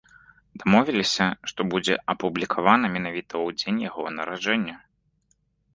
[0.61, 4.75] Дамовіліся, што будзе апублікавана менавіта ў дзень яго нараджэння.